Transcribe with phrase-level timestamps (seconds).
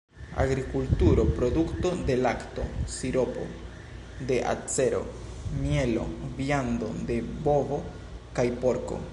[0.43, 2.63] Agrikulturo: produkto de lakto,
[2.95, 3.43] siropo
[4.31, 5.05] de acero,
[5.61, 6.09] mielo,
[6.41, 7.83] viando de bovo
[8.41, 9.03] kaj porko.